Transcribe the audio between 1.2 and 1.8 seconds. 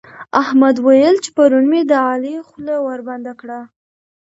چې پرون